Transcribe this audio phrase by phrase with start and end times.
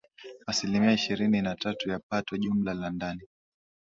[0.47, 3.27] asilimia ishirini na tatu ya pato jumla la ndani